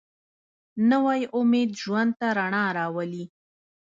[0.89, 3.23] نوی امید ژوند ته رڼا راولي